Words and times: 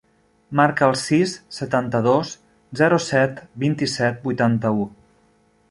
Marca 0.59 0.87
el 0.91 0.95
sis, 1.01 1.33
setanta-dos, 1.57 2.33
zero, 2.81 2.99
set, 3.11 3.45
vint-i-set, 3.65 4.21
vuitanta-u. 4.29 4.89